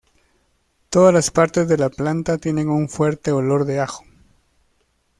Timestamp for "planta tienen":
1.91-2.69